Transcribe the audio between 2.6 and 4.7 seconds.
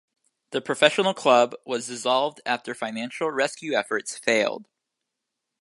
financial rescue efforts failed.